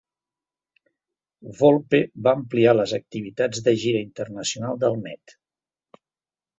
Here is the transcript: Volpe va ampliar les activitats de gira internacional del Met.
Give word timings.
Volpe 1.59 1.99
va 2.29 2.35
ampliar 2.39 2.75
les 2.79 2.97
activitats 3.01 3.65
de 3.71 3.77
gira 3.87 4.05
internacional 4.09 4.85
del 4.87 5.03
Met. 5.07 5.41